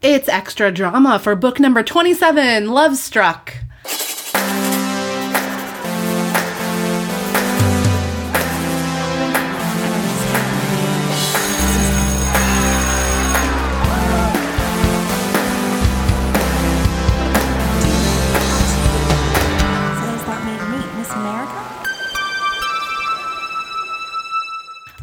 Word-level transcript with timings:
It's 0.00 0.28
extra 0.28 0.70
drama 0.70 1.18
for 1.18 1.34
book 1.34 1.58
number 1.58 1.82
27, 1.82 2.68
Love 2.70 2.96
Struck. 2.96 3.54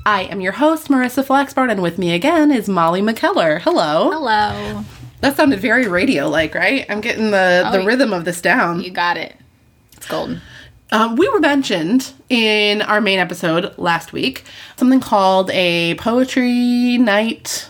I 0.06 0.24
am 0.24 0.40
your 0.42 0.54
host, 0.54 0.88
Marissa 0.90 1.24
Flaxbart, 1.26 1.72
and 1.72 1.82
with 1.82 1.98
me 1.98 2.14
again 2.14 2.52
is 2.52 2.70
Molly 2.70 3.02
McKellar. 3.02 3.60
Hello. 3.62 4.12
Hello. 4.12 4.84
That 5.22 5.36
sounded 5.36 5.60
very 5.60 5.88
radio 5.88 6.30
like, 6.30 6.54
right? 6.54 6.86
I'm 6.90 7.02
getting 7.02 7.26
the, 7.32 7.68
the 7.72 7.80
Oh, 7.82 7.86
rhythm 7.86 8.14
of 8.14 8.24
this 8.26 8.42
down. 8.42 8.82
You 8.82 8.92
got 8.92 9.18
it. 9.18 9.36
It's 9.98 10.08
golden. 10.08 10.42
Um, 10.92 11.16
we 11.16 11.28
were 11.30 11.40
mentioned 11.40 12.14
in 12.30 12.84
our 12.84 13.02
main 13.02 13.18
episode 13.18 13.76
last 13.80 14.14
week 14.14 14.44
something 14.78 15.00
called 15.00 15.50
a 15.52 15.96
poetry 15.96 17.00
night, 17.00 17.70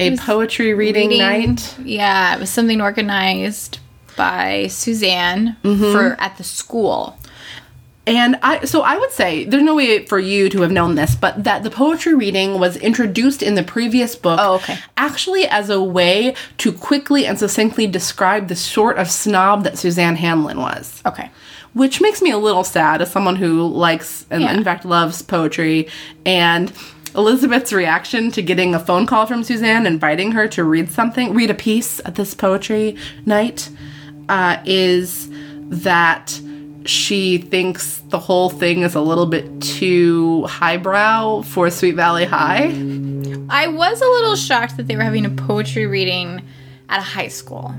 a 0.00 0.16
poetry 0.16 0.74
reading, 0.74 1.16
night. 1.18 1.76
Yeah, 1.84 2.34
it 2.34 2.40
was 2.40 2.50
something 2.50 2.80
organized 2.80 3.78
by 4.16 4.66
Suzanne 4.66 5.56
Mm-hmm. 5.62 5.92
for 5.92 6.16
at 6.20 6.36
the 6.38 6.44
school. 6.44 7.16
And 8.16 8.36
I, 8.42 8.64
so 8.64 8.82
I 8.82 8.96
would 8.98 9.10
say 9.12 9.44
there's 9.44 9.62
no 9.62 9.74
way 9.74 10.04
for 10.06 10.18
you 10.18 10.48
to 10.50 10.62
have 10.62 10.70
known 10.72 10.94
this, 10.94 11.14
but 11.14 11.44
that 11.44 11.62
the 11.62 11.70
poetry 11.70 12.14
reading 12.14 12.58
was 12.58 12.76
introduced 12.76 13.42
in 13.42 13.54
the 13.54 13.62
previous 13.62 14.16
book. 14.16 14.38
Oh, 14.42 14.54
okay. 14.56 14.78
Actually, 14.96 15.46
as 15.46 15.68
a 15.70 15.82
way 15.82 16.34
to 16.58 16.72
quickly 16.72 17.26
and 17.26 17.38
succinctly 17.38 17.86
describe 17.86 18.48
the 18.48 18.56
sort 18.56 18.96
of 18.98 19.10
snob 19.10 19.64
that 19.64 19.78
Suzanne 19.78 20.16
Hanlon 20.16 20.58
was. 20.60 21.02
Okay. 21.06 21.30
which 21.74 22.00
makes 22.00 22.22
me 22.22 22.30
a 22.30 22.38
little 22.38 22.64
sad 22.64 23.00
as 23.02 23.10
someone 23.12 23.36
who 23.36 23.64
likes 23.68 24.24
and 24.30 24.42
Yeah. 24.42 24.52
in 24.54 24.64
fact 24.64 24.84
loves 24.86 25.20
poetry 25.22 25.86
and 26.26 26.72
Elizabeth's 27.14 27.72
reaction 27.72 28.30
to 28.32 28.42
getting 28.42 28.74
a 28.74 28.78
phone 28.80 29.06
call 29.06 29.26
from 29.26 29.44
Suzanne 29.44 29.86
inviting 29.86 30.32
her 30.32 30.48
to 30.48 30.64
read 30.64 30.90
something, 30.90 31.34
read 31.34 31.50
a 31.50 31.54
piece 31.54 32.00
at 32.06 32.14
this 32.16 32.32
poetry 32.34 32.96
night, 33.26 33.68
uh, 34.28 34.56
is 34.64 35.28
that 35.70 36.40
she 36.88 37.38
thinks 37.38 37.98
the 38.08 38.18
whole 38.18 38.48
thing 38.50 38.82
is 38.82 38.94
a 38.94 39.00
little 39.00 39.26
bit 39.26 39.60
too 39.60 40.44
highbrow 40.46 41.42
for 41.42 41.70
Sweet 41.70 41.94
Valley 41.94 42.24
High. 42.24 42.68
I 43.50 43.68
was 43.68 44.00
a 44.00 44.06
little 44.06 44.36
shocked 44.36 44.76
that 44.78 44.86
they 44.88 44.96
were 44.96 45.02
having 45.02 45.26
a 45.26 45.30
poetry 45.30 45.86
reading 45.86 46.42
at 46.88 47.00
a 47.00 47.02
high 47.02 47.28
school. 47.28 47.74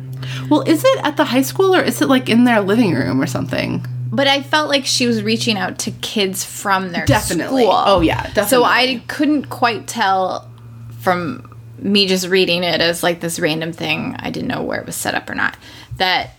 Well, 0.49 0.61
is 0.61 0.83
it 0.85 0.99
at 1.03 1.17
the 1.17 1.25
high 1.25 1.41
school 1.41 1.75
or 1.75 1.81
is 1.81 2.01
it 2.01 2.07
like 2.07 2.29
in 2.29 2.43
their 2.43 2.61
living 2.61 2.93
room 2.93 3.21
or 3.21 3.27
something? 3.27 3.85
But 4.11 4.27
I 4.27 4.41
felt 4.41 4.69
like 4.69 4.85
she 4.85 5.05
was 5.05 5.23
reaching 5.23 5.57
out 5.57 5.79
to 5.79 5.91
kids 5.91 6.43
from 6.43 6.91
their 6.91 7.05
Definitely. 7.05 7.63
school. 7.63 7.73
Oh, 7.75 8.01
yeah, 8.01 8.23
definitely. 8.23 8.49
So. 8.49 8.63
I 8.63 9.01
couldn't 9.07 9.49
quite 9.49 9.87
tell 9.87 10.49
from 10.99 11.57
me 11.79 12.07
just 12.07 12.27
reading 12.27 12.63
it 12.63 12.81
as 12.81 13.03
like 13.03 13.21
this 13.21 13.39
random 13.39 13.71
thing. 13.71 14.15
I 14.19 14.29
didn't 14.29 14.49
know 14.49 14.63
where 14.63 14.79
it 14.79 14.85
was 14.85 14.95
set 14.95 15.15
up 15.15 15.29
or 15.29 15.35
not. 15.35 15.57
That 15.97 16.31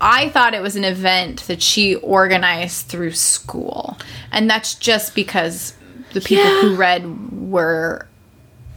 I 0.00 0.28
thought 0.30 0.54
it 0.54 0.62
was 0.62 0.76
an 0.76 0.84
event 0.84 1.46
that 1.46 1.60
she 1.62 1.96
organized 1.96 2.86
through 2.86 3.12
school. 3.12 3.98
And 4.32 4.48
that's 4.48 4.74
just 4.74 5.14
because 5.14 5.74
the 6.12 6.20
people 6.20 6.44
Yeah. 6.44 6.60
who 6.62 6.76
read 6.76 7.32
were 7.32 8.06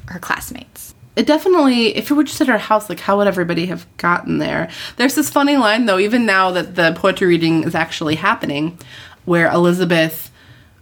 her 0.07 0.19
classmates. 0.19 0.93
it 1.15 1.25
definitely 1.27 1.95
if 1.95 2.09
it 2.09 2.13
were 2.15 2.23
just 2.23 2.41
at 2.41 2.47
her 2.47 2.57
house 2.57 2.89
like 2.89 2.99
how 2.99 3.17
would 3.17 3.27
everybody 3.27 3.67
have 3.67 3.85
gotten 3.97 4.39
there 4.39 4.67
there's 4.97 5.13
this 5.15 5.29
funny 5.29 5.55
line 5.57 5.85
though 5.85 5.99
even 5.99 6.25
now 6.25 6.49
that 6.51 6.73
the 6.75 6.91
poetry 6.95 7.27
reading 7.27 7.63
is 7.63 7.75
actually 7.75 8.15
happening 8.15 8.75
where 9.25 9.47
elizabeth 9.51 10.31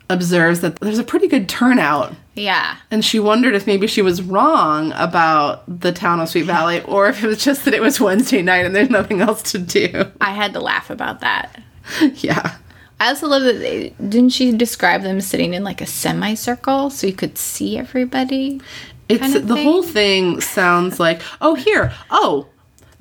observes 0.09 0.61
that 0.61 0.79
there's 0.79 0.97
a 0.99 1.03
pretty 1.03 1.27
good 1.27 1.49
turnout 1.49 2.13
Yeah. 2.35 2.77
and 2.89 3.03
she 3.03 3.19
wondered 3.19 3.55
if 3.55 3.67
maybe 3.67 3.87
she 3.87 4.01
was 4.01 4.21
wrong 4.21 4.93
about 4.95 5.63
the 5.67 5.91
town 5.91 6.19
of 6.21 6.29
sweet 6.29 6.45
valley 6.45 6.81
or 6.85 7.07
if 7.07 7.23
it 7.23 7.27
was 7.27 7.43
just 7.43 7.65
that 7.65 7.73
it 7.73 7.81
was 7.81 7.99
wednesday 7.99 8.41
night 8.41 8.65
and 8.65 8.75
there's 8.75 8.89
nothing 8.89 9.21
else 9.21 9.41
to 9.51 9.57
do 9.59 10.05
I 10.21 10.31
had 10.31 10.53
to 10.53 10.59
laugh 10.61 10.89
about 10.89 11.19
that. 11.21 11.61
yeah 12.15 12.57
I 12.99 13.07
also 13.09 13.27
love 13.27 13.41
that 13.43 13.59
they 13.59 13.89
didn't 14.07 14.29
she 14.29 14.51
describe 14.55 15.01
them 15.01 15.19
sitting 15.21 15.53
in 15.55 15.63
like 15.63 15.81
a 15.81 15.85
semicircle 15.87 16.89
so 16.91 17.07
you 17.07 17.13
could 17.13 17.37
see 17.37 17.77
everybody. 17.77 18.61
it's 19.09 19.19
kind 19.19 19.35
of 19.35 19.47
the 19.47 19.55
thing? 19.55 19.63
whole 19.65 19.83
thing 19.83 20.39
sounds 20.39 20.99
like 20.99 21.21
oh 21.41 21.55
here 21.55 21.91
oh 22.11 22.47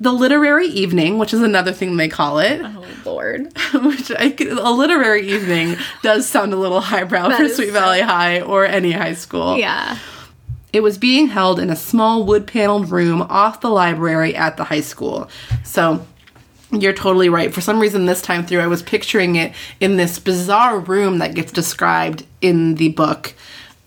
the 0.01 0.11
literary 0.11 0.67
evening 0.67 1.17
which 1.17 1.33
is 1.33 1.41
another 1.41 1.71
thing 1.71 1.95
they 1.95 2.09
call 2.09 2.39
it 2.39 2.59
Oh 2.61 2.81
Lord. 3.05 3.53
which 3.73 4.11
I, 4.11 4.35
a 4.39 4.71
literary 4.71 5.27
evening 5.29 5.77
does 6.01 6.27
sound 6.27 6.53
a 6.53 6.55
little 6.55 6.81
highbrow 6.81 7.35
for 7.35 7.43
is 7.43 7.55
Sweet 7.55 7.71
Valley 7.71 8.01
High 8.01 8.41
or 8.41 8.65
any 8.65 8.91
high 8.91 9.13
school. 9.13 9.57
Yeah. 9.57 9.97
It 10.73 10.81
was 10.81 10.97
being 10.97 11.27
held 11.27 11.59
in 11.59 11.69
a 11.69 11.75
small 11.75 12.23
wood 12.23 12.47
paneled 12.47 12.91
room 12.91 13.21
off 13.23 13.61
the 13.61 13.69
library 13.69 14.35
at 14.35 14.57
the 14.57 14.63
high 14.63 14.81
school. 14.81 15.29
So 15.63 16.05
you're 16.71 16.93
totally 16.93 17.27
right. 17.27 17.53
For 17.53 17.59
some 17.59 17.79
reason, 17.79 18.05
this 18.05 18.21
time 18.21 18.45
through, 18.45 18.61
I 18.61 18.67
was 18.67 18.81
picturing 18.81 19.35
it 19.35 19.53
in 19.79 19.97
this 19.97 20.17
bizarre 20.17 20.79
room 20.79 21.17
that 21.17 21.35
gets 21.35 21.51
described 21.51 22.25
in 22.39 22.75
the 22.75 22.89
book. 22.89 23.33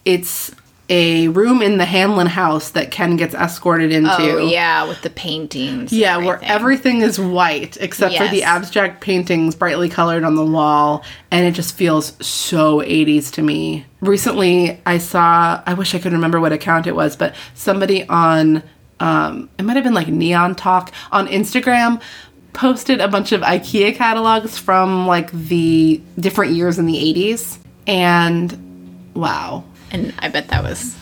It's 0.04 0.54
a 0.88 1.28
room 1.28 1.62
in 1.62 1.78
the 1.78 1.84
Hanlon 1.84 2.26
house 2.26 2.70
that 2.70 2.90
Ken 2.90 3.16
gets 3.16 3.34
escorted 3.34 3.90
into. 3.90 4.10
Oh 4.10 4.38
yeah, 4.38 4.86
with 4.86 5.00
the 5.02 5.10
paintings. 5.10 5.92
Yeah, 5.92 6.18
where 6.18 6.36
everything. 6.36 6.50
everything 6.50 7.00
is 7.02 7.18
white 7.18 7.76
except 7.80 8.16
for 8.16 8.28
the 8.28 8.42
abstract 8.42 9.00
paintings 9.00 9.54
brightly 9.54 9.88
colored 9.88 10.24
on 10.24 10.34
the 10.34 10.44
wall, 10.44 11.02
and 11.30 11.46
it 11.46 11.52
just 11.52 11.74
feels 11.74 12.12
so 12.24 12.80
80s 12.80 13.32
to 13.32 13.42
me. 13.42 13.86
Recently, 14.00 14.80
I 14.84 14.98
saw, 14.98 15.62
I 15.64 15.72
wish 15.74 15.94
I 15.94 15.98
could 15.98 16.12
remember 16.12 16.38
what 16.38 16.52
account 16.52 16.86
it 16.86 16.94
was, 16.94 17.16
but 17.16 17.34
somebody 17.54 18.06
on, 18.08 18.62
um, 19.00 19.48
it 19.58 19.62
might 19.62 19.76
have 19.76 19.84
been 19.84 19.94
like 19.94 20.08
Neon 20.08 20.54
Talk 20.54 20.92
on 21.10 21.28
Instagram 21.28 22.02
posted 22.52 23.00
a 23.00 23.08
bunch 23.08 23.32
of 23.32 23.40
IKEA 23.40 23.96
catalogs 23.96 24.58
from 24.58 25.06
like 25.06 25.32
the 25.32 26.00
different 26.20 26.52
years 26.52 26.78
in 26.78 26.84
the 26.84 26.94
80s, 27.14 27.58
and 27.86 28.60
wow 29.14 29.64
and 29.94 30.12
I 30.18 30.28
bet 30.28 30.48
that 30.48 30.62
was 30.62 30.96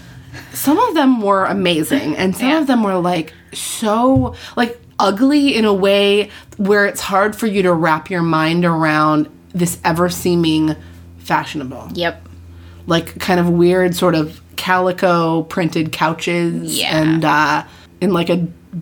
some 0.52 0.78
of 0.78 0.94
them 0.94 1.20
were 1.20 1.44
amazing 1.46 2.16
and 2.16 2.36
some 2.36 2.48
Yeah. 2.48 2.60
of 2.60 2.66
them 2.66 2.82
were 2.82 2.98
like 2.98 3.32
so 3.52 4.34
like 4.56 4.80
ugly 4.98 5.56
in 5.56 5.64
a 5.64 5.74
way 5.74 6.30
where 6.58 6.86
it's 6.86 7.00
hard 7.00 7.34
for 7.34 7.46
you 7.46 7.62
to 7.62 7.72
wrap 7.72 8.10
your 8.10 8.22
mind 8.22 8.64
around 8.64 9.28
this 9.54 9.78
ever 9.84 10.08
seeming 10.08 10.76
fashionable 11.18 11.88
Yep. 11.94 12.26
like 12.86 13.18
kind 13.18 13.40
of 13.40 13.48
weird 13.48 13.94
sort 13.96 14.14
of 14.14 14.40
calico 14.56 15.42
printed 15.44 15.90
couches 15.92 16.78
Yeah. 16.78 16.96
and 17.00 17.24
uh 17.24 17.64
in 18.00 18.12
like 18.12 18.28
a 18.30 18.36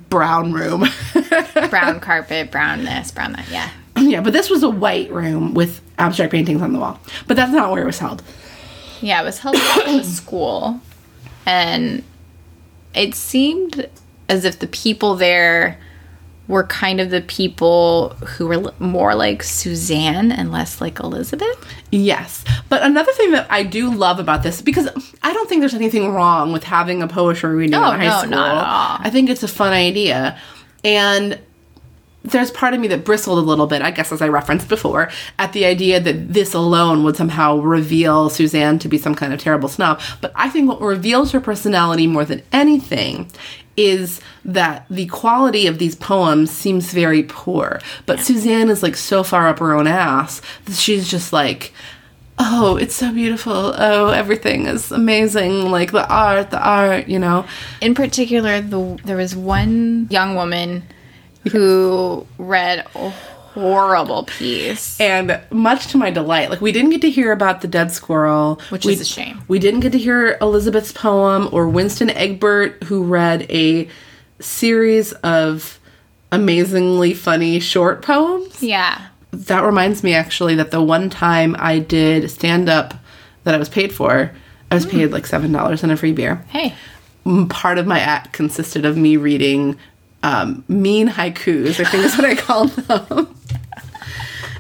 brown 0.09 0.53
room 0.53 0.85
Brown 1.71 2.01
carpet, 2.01 2.51
brown 2.51 2.85
this, 2.85 3.11
brown 3.11 3.33
that. 3.33 3.49
Yeah. 3.51 3.71
yeah 3.97 4.21
but 4.21 4.33
this 4.33 4.49
was 4.51 4.63
a 4.63 4.71
white 4.71 5.11
room 5.11 5.55
with 5.55 5.81
abstract 5.99 6.33
paintings 6.33 6.63
on 6.63 6.73
the 6.73 6.79
wall 6.79 6.99
but 7.27 7.37
that's 7.37 7.53
not 7.53 7.71
where 7.73 7.83
it 7.83 7.87
was 7.87 7.99
held 7.99 8.23
Yeah, 9.01 9.21
it 9.23 9.25
was 9.25 9.39
held 9.39 9.57
at 9.57 9.85
the 9.87 10.03
school. 10.05 10.81
And 11.47 12.03
it 12.95 13.15
seemed 13.15 13.89
as 14.29 14.45
if 14.45 14.59
the 14.59 14.67
people 14.67 15.15
there 15.17 15.79
were 16.49 16.65
kind 16.65 17.01
of 17.01 17.11
the 17.11 17.21
people 17.21 18.11
who 18.37 18.49
were 18.49 18.73
more 18.81 19.15
like 19.15 19.41
Suzanne 19.43 20.33
and 20.33 20.51
less 20.51 20.81
like 20.81 20.99
Elizabeth. 20.99 21.65
Yes. 21.93 22.45
But 22.69 22.83
another 22.83 23.13
thing 23.13 23.31
that 23.33 23.47
I 23.51 23.63
do 23.63 23.89
love 23.95 24.19
about 24.19 24.43
this, 24.43 24.61
because 24.61 24.89
I 25.23 25.33
don't 25.33 25.49
think 25.49 25.61
there's 25.61 25.75
anything 25.75 26.11
wrong 26.13 26.53
with 26.53 26.65
having 26.65 27.03
a 27.03 27.09
poetry 27.09 27.55
reading 27.55 27.71
No, 27.73 27.93
in 27.93 28.01
high 28.01 28.07
no, 28.09 28.19
school. 28.19 28.31
not 28.31 28.57
at 28.57 28.65
all. 28.65 28.97
I 29.07 29.11
think 29.11 29.31
it's 29.31 29.45
a 29.45 29.49
fun 29.49 29.73
idea. 29.73 30.37
And 30.83 31.39
there's 32.23 32.51
part 32.51 32.75
of 32.75 32.81
me 32.81 32.89
that 32.89 33.05
bristled 33.05 33.39
a 33.39 33.43
little 33.43 33.67
bit, 33.67 33.83
I 33.83 33.91
guess, 33.91 34.13
as 34.13 34.21
I 34.21 34.29
referenced 34.29 34.69
before, 34.69 35.11
at 35.39 35.53
the 35.53 35.65
idea 35.65 36.01
that 36.01 36.33
this 36.33 36.53
alone 36.55 37.03
would 37.05 37.17
somehow 37.17 37.59
reveal 37.59 38.29
Suzanne 38.29 38.79
to 38.81 38.89
be 38.89 38.99
some 38.99 39.15
kind 39.15 39.33
of 39.33 39.41
terrible 39.41 39.69
snob. 39.69 40.01
But 40.21 40.33
I 40.35 40.49
think 40.49 40.69
what 40.69 40.81
reveals 40.81 41.33
her 41.33 41.41
personality 41.41 42.07
more 42.07 42.25
than 42.25 42.43
anything 42.53 43.31
is 43.77 44.21
that 44.45 44.85
the 44.91 45.07
quality 45.07 45.67
of 45.67 45.79
these 45.79 45.95
poems 45.95 46.51
seems 46.51 46.93
very 46.93 47.23
poor. 47.23 47.81
But 48.05 48.21
Suzanne 48.21 48.69
is 48.69 48.83
like 48.83 48.97
so 48.97 49.23
far 49.23 49.49
up 49.49 49.59
her 49.59 49.75
own 49.75 49.87
ass 49.87 50.43
that 50.67 50.77
she's 50.77 51.09
just 51.09 51.33
like, 51.33 51.73
oh, 52.39 52.77
it's 52.77 52.95
so 52.95 53.13
beautiful. 53.13 53.75
Oh, 53.77 54.11
everything 54.11 54.67
is 54.67 54.93
amazing. 54.93 55.71
Like 55.71 55.93
the 55.93 56.07
art, 56.07 56.51
the 56.51 56.63
art, 56.63 57.09
you 57.09 57.19
know. 57.19 57.47
In 57.81 57.95
particular, 57.95 58.61
the 58.61 58.99
there 59.05 59.17
was 59.17 59.35
one 59.35 60.09
young 60.11 60.35
woman 60.35 60.83
who 61.49 62.27
read 62.39 62.87
a 62.95 63.11
horrible 63.55 64.25
piece. 64.25 65.01
And 65.01 65.41
much 65.51 65.89
to 65.89 65.99
my 65.99 66.11
delight, 66.11 66.51
like 66.51 66.61
we 66.61 66.73
didn't 66.73 66.91
get 66.91 67.01
to 67.03 67.11
hear 67.11 67.33
about 67.33 67.61
the 67.61 67.69
dead 67.69 67.91
squirrel, 67.91 68.61
Which 68.71 68.85
we, 68.85 68.93
is 68.93 69.01
a 69.01 69.05
shame. 69.05 69.43
We 69.49 69.59
didn't 69.59 69.81
get 69.81 69.93
to 69.93 69.99
hear 69.99 70.39
Elizabeth's 70.41 70.93
poem 70.93 71.49
or 71.53 71.69
Winston 71.69 72.11
Egbert, 72.11 72.85
who 72.85 73.05
read 73.05 73.51
a 73.51 73.89
series 74.39 75.13
of 75.13 75.79
amazingly 76.33 77.13
funny 77.15 77.61
short 77.61 78.03
poems. 78.03 78.63
Yeah. 78.63 79.07
That 79.33 79.65
reminds 79.65 80.03
me 80.03 80.15
actually 80.15 80.55
that 80.57 80.71
the 80.71 80.83
one 80.83 81.11
time 81.11 81.57
I 81.59 81.79
did 81.79 82.31
stand 82.31 82.69
up 82.69 82.95
that 83.45 83.55
I 83.55 83.59
was 83.59 83.69
paid 83.69 83.93
for, 83.93 84.33
I 84.71 84.75
was 84.75 84.85
hmm. 84.85 84.91
paid 84.91 85.13
like 85.13 85.25
$7 85.25 85.83
and 85.83 85.93
a 85.93 85.97
free 85.97 86.13
beer. 86.13 86.45
Hey. 86.49 86.75
part 87.49 87.79
of 87.79 87.87
my 87.87 87.99
act 87.99 88.33
consisted 88.33 88.85
of 88.85 88.97
me 88.97 89.17
reading 89.17 89.77
um, 90.23 90.65
mean 90.69 91.09
haikus, 91.09 91.81
I 91.81 91.89
think 91.91 92.05
is 92.05 92.17
what 92.17 92.25
I 92.27 92.35
called 92.35 92.71
them. 92.77 93.35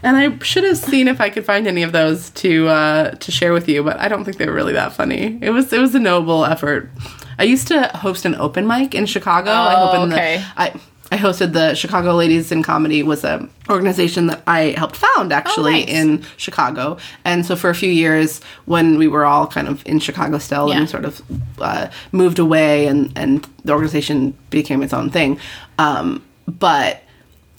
and 0.02 0.16
I 0.16 0.38
should 0.42 0.64
have 0.64 0.78
seen 0.78 1.08
if 1.08 1.20
I 1.20 1.28
could 1.30 1.44
find 1.44 1.66
any 1.66 1.82
of 1.82 1.92
those 1.92 2.30
to 2.30 2.68
uh, 2.68 3.10
to 3.12 3.30
share 3.30 3.52
with 3.52 3.68
you, 3.68 3.82
but 3.82 3.98
I 3.98 4.08
don't 4.08 4.24
think 4.24 4.38
they 4.38 4.46
were 4.46 4.54
really 4.54 4.72
that 4.74 4.92
funny. 4.92 5.38
It 5.42 5.50
was 5.50 5.72
it 5.72 5.80
was 5.80 5.94
a 5.94 6.00
noble 6.00 6.44
effort. 6.44 6.90
I 7.38 7.44
used 7.44 7.68
to 7.68 7.84
host 7.88 8.24
an 8.26 8.34
open 8.34 8.66
mic 8.66 8.94
in 8.94 9.06
Chicago. 9.06 9.50
I 9.50 9.74
Oh, 9.80 9.88
opened 9.98 10.12
okay. 10.12 10.38
the 10.38 10.60
I 10.60 10.80
I 11.12 11.16
hosted 11.16 11.52
the 11.52 11.74
Chicago 11.74 12.14
Ladies 12.14 12.52
in 12.52 12.62
Comedy 12.62 13.02
was 13.02 13.24
a 13.24 13.48
organization 13.68 14.26
that 14.28 14.42
I 14.46 14.74
helped 14.76 14.94
found 14.96 15.32
actually 15.32 15.84
nice. 15.84 15.88
in 15.88 16.24
Chicago. 16.36 16.98
And 17.24 17.44
so 17.44 17.56
for 17.56 17.68
a 17.68 17.74
few 17.74 17.90
years 17.90 18.40
when 18.66 18.96
we 18.96 19.08
were 19.08 19.24
all 19.24 19.46
kind 19.48 19.66
of 19.68 19.84
in 19.86 19.98
Chicago 19.98 20.38
still 20.38 20.68
Yeah. 20.68 20.78
and 20.78 20.88
sort 20.88 21.04
of 21.04 21.20
uh, 21.60 21.88
moved 22.12 22.38
away 22.38 22.86
and, 22.86 23.12
and 23.16 23.46
the 23.64 23.72
organization 23.72 24.36
became 24.50 24.82
its 24.82 24.92
own 24.92 25.10
thing. 25.10 25.38
Um, 25.78 26.24
but 26.46 27.02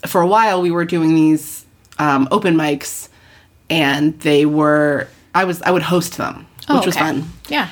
for 0.06 0.22
a 0.22 0.28
while 0.28 0.62
we 0.62 0.72
were 0.72 0.86
doing 0.86 1.14
these 1.14 1.66
um, 2.00 2.28
open 2.32 2.56
mics 2.56 3.10
and 3.70 4.18
they 4.22 4.46
were 4.46 5.08
I 5.36 5.44
was 5.44 5.62
I 5.62 5.72
would 5.72 5.84
host 5.84 6.18
them, 6.18 6.46
Oh, 6.70 6.78
which 6.78 6.86
was 6.86 6.96
okay. 6.96 7.06
fun 7.06 7.30
Yeah. 7.50 7.68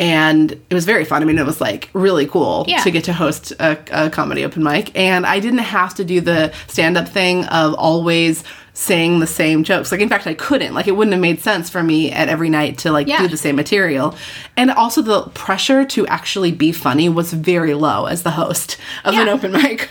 And 0.00 0.50
it 0.52 0.74
was 0.74 0.84
very 0.86 1.04
fun. 1.04 1.22
I 1.22 1.26
mean, 1.26 1.38
it 1.38 1.44
was 1.46 1.60
like 1.60 1.90
really 1.92 2.26
cool 2.26 2.64
Yeah. 2.66 2.78
to 2.82 2.90
get 2.90 3.04
to 3.04 3.12
host 3.12 3.52
a, 3.60 3.78
a 3.92 4.10
comedy 4.10 4.44
open 4.44 4.64
mic, 4.64 4.90
and 4.98 5.24
I 5.26 5.38
didn't 5.38 5.58
have 5.58 5.94
to 5.96 6.04
do 6.04 6.20
the 6.20 6.52
stand 6.66 6.96
up 6.96 7.08
thing 7.08 7.44
of 7.44 7.74
always 7.74 8.42
saying 8.72 9.20
the 9.20 9.26
same 9.26 9.62
jokes. 9.62 9.92
Like, 9.92 10.00
in 10.00 10.08
fact, 10.08 10.26
I 10.26 10.32
couldn't. 10.32 10.72
Like, 10.72 10.88
it 10.88 10.92
wouldn't 10.96 11.12
have 11.12 11.20
made 11.20 11.40
sense 11.40 11.68
for 11.68 11.82
me 11.82 12.10
at 12.10 12.28
every 12.30 12.48
night 12.48 12.78
to 12.78 12.90
like 12.92 13.08
Yeah. 13.08 13.18
do 13.20 13.28
the 13.28 13.36
same 13.36 13.56
material. 13.56 14.14
And 14.56 14.70
also, 14.70 15.02
the 15.02 15.22
pressure 15.34 15.84
to 15.84 16.06
actually 16.06 16.50
be 16.52 16.72
funny 16.72 17.08
was 17.10 17.32
very 17.34 17.74
low 17.74 18.06
as 18.06 18.22
the 18.22 18.30
host 18.30 18.78
of 19.04 19.14
an 19.14 19.28
open 19.28 19.52
mic. 19.52 19.90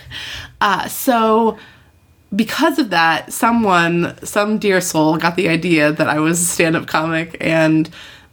Uh, 0.60 0.88
so 0.88 1.56
because 2.34 2.78
of 2.80 2.90
that, 2.90 3.32
someone, 3.32 4.16
some 4.24 4.58
dear 4.58 4.80
soul, 4.80 5.16
got 5.18 5.36
the 5.36 5.48
idea 5.48 5.92
that 5.92 6.08
I 6.08 6.18
was 6.18 6.40
a 6.40 6.44
stand-up 6.44 6.86
comic 6.86 7.36
and 7.40 7.88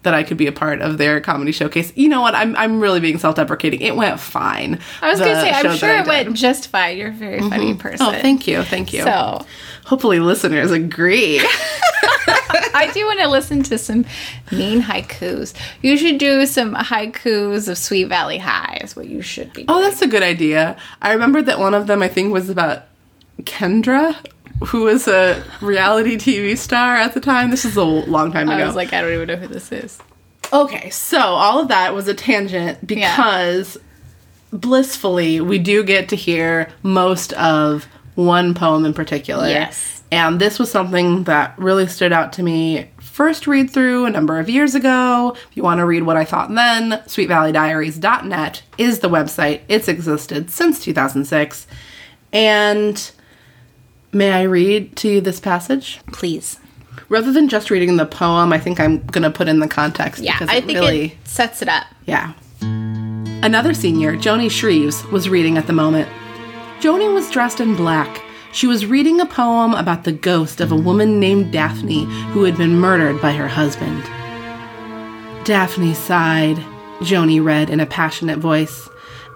that 0.07 0.13
I 0.13 0.23
could 0.23 0.37
be 0.37 0.47
a 0.47 0.53
part 0.53 0.79
of 0.79 0.97
their 0.97 1.19
comedy 1.19 1.51
showcase. 1.51 1.91
You 1.97 2.07
know 2.07 2.21
what? 2.21 2.33
I'm 2.33 2.55
I'm 2.55 2.79
really 2.79 3.01
being 3.01 3.17
self-deprecating. 3.17 3.81
It 3.81 3.97
went 3.97 4.21
fine. 4.21 4.79
I 5.01 5.09
was 5.09 5.19
gonna 5.19 5.35
say, 5.35 5.51
I'm 5.51 5.75
sure 5.75 5.97
it 5.97 6.07
went 6.07 6.33
just 6.33 6.69
fine. 6.69 6.97
You're 6.97 7.09
a 7.09 7.11
very 7.11 7.39
mm-hmm. 7.39 7.49
funny 7.49 7.71
oh, 7.73 7.75
person. 7.75 8.07
Oh, 8.07 8.11
thank 8.13 8.47
you, 8.47 8.63
thank 8.63 8.93
you. 8.93 9.03
So 9.03 9.45
hopefully, 9.85 10.19
listeners 10.19 10.71
agree. 10.71 11.41
I 12.73 12.89
do 12.93 13.05
want 13.05 13.19
to 13.19 13.27
listen 13.27 13.63
to 13.63 13.77
some 13.77 14.05
mean 14.49 14.81
haikus. 14.81 15.53
You 15.81 15.97
should 15.97 16.19
do 16.19 16.45
some 16.45 16.73
haikus 16.73 17.67
of 17.67 17.77
Sweet 17.77 18.05
Valley 18.05 18.37
High. 18.37 18.79
Is 18.81 18.95
what 18.95 19.07
you 19.07 19.21
should 19.21 19.51
be. 19.51 19.65
oh, 19.67 19.81
that's 19.81 20.01
a 20.01 20.07
good 20.07 20.23
idea. 20.23 20.77
I 21.01 21.11
remember 21.11 21.41
that 21.41 21.59
one 21.59 21.73
of 21.73 21.87
them 21.87 22.01
I 22.01 22.07
think 22.07 22.31
was 22.31 22.49
about 22.49 22.83
Kendra, 23.41 24.15
who 24.65 24.83
was 24.83 25.07
a 25.07 25.43
reality 25.61 26.17
TV 26.17 26.57
star 26.57 26.95
at 26.95 27.13
the 27.13 27.19
time. 27.19 27.51
This 27.51 27.65
is 27.65 27.75
a 27.75 27.83
long 27.83 28.31
time 28.31 28.49
ago. 28.49 28.63
I 28.63 28.65
was 28.65 28.75
like, 28.75 28.93
I 28.93 29.01
don't 29.01 29.13
even 29.13 29.27
know 29.27 29.35
who 29.35 29.47
this 29.47 29.71
is. 29.71 29.99
Okay, 30.51 30.89
so 30.89 31.19
all 31.19 31.59
of 31.59 31.67
that 31.67 31.93
was 31.93 32.07
a 32.07 32.13
tangent 32.13 32.85
because 32.85 33.77
blissfully 34.51 35.41
we 35.41 35.59
do 35.59 35.83
get 35.83 36.09
to 36.09 36.15
hear 36.15 36.71
most 36.83 37.33
of 37.33 37.85
one 38.15 38.53
poem 38.53 38.85
in 38.85 38.93
particular. 38.93 39.47
Yes. 39.47 40.01
And 40.11 40.39
this 40.39 40.57
was 40.57 40.71
something 40.71 41.25
that 41.25 41.57
really 41.59 41.85
stood 41.85 42.13
out 42.13 42.31
to 42.33 42.43
me 42.43 42.89
first 42.99 43.47
read 43.47 43.69
through 43.69 44.05
a 44.05 44.09
number 44.09 44.39
of 44.39 44.47
years 44.47 44.75
ago. 44.75 45.35
If 45.49 45.57
you 45.57 45.63
want 45.63 45.79
to 45.79 45.85
read 45.85 46.03
what 46.03 46.17
I 46.17 46.23
thought 46.23 46.53
then, 46.53 46.91
sweetvalleydiaries.net 47.07 48.63
is 48.77 48.99
the 48.99 49.09
website. 49.09 49.61
It's 49.67 49.87
existed 49.87 50.49
since 50.49 50.83
2006. 50.83 51.67
And 52.31 53.11
may 54.11 54.31
I 54.31 54.43
read 54.43 54.95
to 54.97 55.07
you 55.09 55.21
this 55.21 55.39
passage? 55.39 55.99
Please. 56.11 56.59
Rather 57.09 57.31
than 57.31 57.47
just 57.47 57.69
reading 57.71 57.95
the 57.97 58.05
poem, 58.05 58.51
I 58.51 58.59
think 58.59 58.79
I'm 58.79 59.05
going 59.07 59.23
to 59.23 59.29
put 59.31 59.47
in 59.47 59.59
the 59.59 59.67
context 59.67 60.21
Yeah, 60.21 60.37
because 60.39 60.49
I 60.49 60.57
it 60.57 60.65
think 60.65 60.79
really 60.79 61.05
it 61.05 61.27
sets 61.27 61.61
it 61.61 61.69
up. 61.69 61.85
yeah. 62.05 62.33
Another 62.61 63.73
senior, 63.73 64.15
Joni 64.17 64.47
Shreves, 64.47 65.09
was 65.11 65.29
reading 65.29 65.57
at 65.57 65.67
the 65.67 65.73
moment. 65.73 66.09
Joni 66.79 67.13
was 67.13 67.29
dressed 67.31 67.59
in 67.59 67.75
black. 67.75 68.21
She 68.51 68.65
was 68.67 68.85
reading 68.87 69.21
a 69.21 69.25
poem 69.25 69.73
about 69.73 70.03
the 70.03 70.11
ghost 70.11 70.59
of 70.59 70.71
a 70.71 70.75
woman 70.75 71.19
named 71.19 71.51
Daphne 71.53 72.05
who 72.31 72.43
had 72.43 72.57
been 72.57 72.79
murdered 72.79 73.21
by 73.21 73.33
her 73.33 73.47
husband. 73.47 74.03
Daphne 75.45 75.93
sighed, 75.93 76.57
Joni 76.99 77.41
read 77.43 77.69
in 77.69 77.79
a 77.79 77.85
passionate 77.85 78.39
voice, 78.39 78.89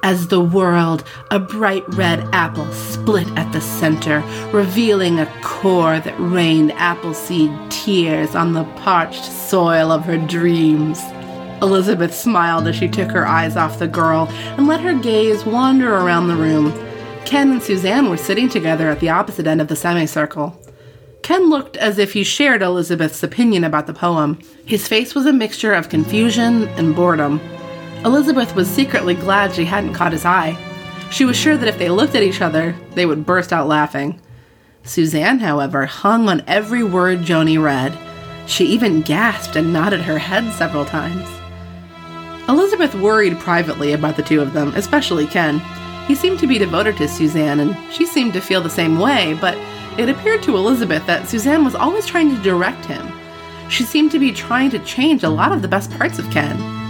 as 0.04 0.28
the 0.28 0.42
world, 0.42 1.04
a 1.30 1.40
bright 1.40 1.88
red 1.90 2.28
apple, 2.34 2.72
split 2.74 3.28
at 3.38 3.52
the 3.52 3.62
center, 3.62 4.20
revealing 4.52 5.20
a 5.20 5.32
core 5.42 6.00
that 6.00 6.20
rained 6.20 6.72
appleseed 6.74 7.52
tears 7.70 8.36
on 8.36 8.54
the 8.54 8.64
parched 8.78 9.26
soil 9.26 9.92
of 9.92 10.06
her 10.06 10.18
dreams. 10.18 11.02
Elizabeth 11.62 12.14
smiled 12.14 12.68
as 12.68 12.76
she 12.76 12.88
took 12.88 13.12
her 13.12 13.28
eyes 13.28 13.56
off 13.56 13.80
the 13.80 13.88
girl 13.88 14.28
and 14.58 14.68
let 14.68 14.82
her 14.82 14.98
gaze 14.98 15.46
wander 15.46 15.96
around 15.96 16.28
the 16.28 16.36
room. 16.36 16.74
Ken 17.26 17.52
and 17.52 17.62
Suzanne 17.62 18.10
were 18.10 18.18
sitting 18.18 18.50
together 18.50 18.90
at 18.90 19.00
the 19.00 19.10
opposite 19.10 19.46
end 19.46 19.62
of 19.62 19.68
the 19.68 19.76
semicircle. 19.76 20.60
Ken 21.22 21.50
looked 21.50 21.78
as 21.78 22.00
if 22.00 22.14
he 22.14 22.24
shared 22.24 22.64
Elizabeth's 22.64 23.22
opinion 23.22 23.64
about 23.64 23.86
the 23.86 23.94
poem. 23.94 24.40
His 24.66 24.88
face 24.88 25.14
was 25.14 25.28
a 25.28 25.34
mixture 25.34 25.74
of 25.74 25.90
confusion 25.90 26.68
and 26.70 26.96
boredom. 26.96 27.40
Elizabeth 28.04 28.56
was 28.56 28.68
secretly 28.68 29.14
glad 29.14 29.54
she 29.54 29.66
hadn't 29.66 29.94
caught 29.94 30.12
his 30.12 30.26
eye. 30.26 30.58
She 31.12 31.24
was 31.24 31.38
sure 31.38 31.56
that 31.56 31.68
if 31.68 31.78
they 31.78 31.90
looked 31.90 32.16
at 32.16 32.24
each 32.24 32.42
other, 32.42 32.76
they 32.96 33.06
would 33.06 33.28
burst 33.28 33.54
out 33.54 33.68
laughing. 33.68 34.20
Suzanne, 34.84 35.38
however, 35.38 35.86
hung 35.86 36.28
on 36.28 36.44
every 36.48 36.84
word 36.84 37.20
Joni 37.20 37.62
read. 37.62 37.96
She 38.48 38.66
even 38.66 39.02
gasped 39.02 39.56
and 39.56 39.72
nodded 39.72 40.02
her 40.02 40.18
head 40.18 40.52
several 40.54 40.84
times. 40.84 41.30
Elizabeth 42.50 42.96
worried 42.96 43.40
privately 43.40 43.94
about 43.94 44.16
the 44.16 44.24
two 44.24 44.42
of 44.42 44.54
them, 44.54 44.74
especially 44.76 45.28
Ken. 45.28 45.60
He 46.08 46.16
seemed 46.16 46.40
to 46.40 46.48
be 46.48 46.58
devoted 46.58 46.98
to 46.98 47.08
Suzanne, 47.08 47.60
and 47.60 47.78
she 47.94 48.08
seemed 48.08 48.34
to 48.34 48.42
feel 48.42 48.62
the 48.62 48.70
same 48.70 48.98
way, 48.98 49.38
but 49.40 49.56
it 50.00 50.10
appeared 50.10 50.42
to 50.44 50.58
Elizabeth 50.58 51.06
that 51.06 51.28
Suzanne 51.28 51.64
was 51.64 51.76
always 51.76 52.08
trying 52.08 52.36
to 52.36 52.42
direct 52.42 52.84
him. 52.86 53.12
She 53.70 53.84
seemed 53.84 54.12
to 54.12 54.20
be 54.20 54.32
trying 54.32 54.72
to 54.72 54.80
change 54.80 55.24
a 55.24 55.30
lot 55.30 55.52
of 55.52 55.62
the 55.62 55.68
best 55.68 55.92
parts 55.92 56.18
of 56.18 56.30
Ken, 56.32 56.81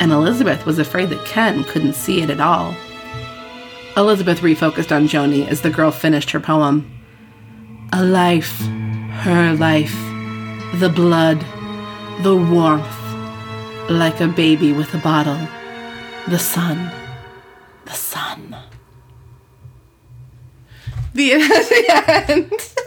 and 0.00 0.12
Elizabeth 0.12 0.64
was 0.64 0.78
afraid 0.78 1.10
that 1.10 1.24
Ken 1.26 1.64
couldn't 1.64 1.94
see 1.94 2.22
it 2.22 2.30
at 2.30 2.40
all. 2.40 2.74
Elizabeth 3.96 4.40
refocused 4.40 4.94
on 4.94 5.08
Joni 5.08 5.48
as 5.48 5.62
the 5.62 5.70
girl 5.70 5.90
finished 5.90 6.30
her 6.30 6.40
poem. 6.40 6.90
A 7.92 8.04
life, 8.04 8.60
her 8.60 9.54
life, 9.54 9.94
the 10.74 10.88
blood, 10.88 11.44
the 12.22 12.36
warmth, 12.36 12.86
like 13.90 14.20
a 14.20 14.28
baby 14.28 14.72
with 14.72 14.94
a 14.94 14.98
bottle, 14.98 15.40
the 16.28 16.38
sun, 16.38 16.90
the 17.86 17.92
sun. 17.92 18.56
The, 21.14 21.30
the 21.34 22.24
end. 22.28 22.77